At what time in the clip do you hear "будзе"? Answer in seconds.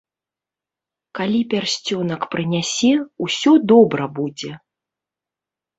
4.19-4.51